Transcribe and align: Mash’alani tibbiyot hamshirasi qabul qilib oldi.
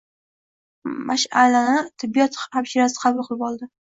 Mash’alani 1.09 1.77
tibbiyot 2.03 2.39
hamshirasi 2.57 2.99
qabul 3.07 3.31
qilib 3.31 3.47
oldi. 3.53 3.71